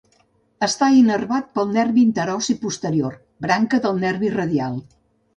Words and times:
Està 0.67 0.85
innervat 0.99 1.49
pel 1.57 1.67
nervi 1.75 2.01
interossi 2.11 2.55
posterior, 2.63 3.17
branca 3.47 3.81
del 3.85 4.01
nervi 4.05 4.33
radial. 4.37 4.81